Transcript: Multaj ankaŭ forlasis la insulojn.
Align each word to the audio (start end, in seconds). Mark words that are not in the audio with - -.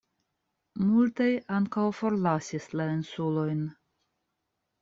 Multaj 0.85 1.27
ankaŭ 1.59 1.83
forlasis 1.99 2.67
la 2.81 2.91
insulojn. 2.97 3.63